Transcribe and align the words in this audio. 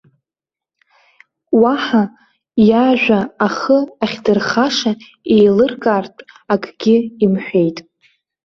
Уаҳа, 1.61 2.03
иажәа 2.69 3.19
ахы 3.45 3.79
ахьдырхаша 4.03 4.91
еилыркаартә, 5.35 6.21
акгьы 6.53 6.95
имҳәеит. 7.23 7.77